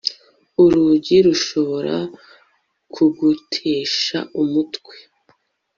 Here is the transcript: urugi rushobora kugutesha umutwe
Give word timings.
urugi 0.63 1.17
rushobora 1.25 1.95
kugutesha 2.93 4.17
umutwe 4.41 4.95